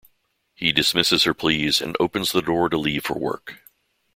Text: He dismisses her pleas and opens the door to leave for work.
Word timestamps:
He 0.55 0.71
dismisses 0.71 1.25
her 1.25 1.33
pleas 1.35 1.79
and 1.79 1.95
opens 1.99 2.31
the 2.31 2.41
door 2.41 2.69
to 2.69 2.77
leave 2.79 3.05
for 3.05 3.19
work. 3.19 3.59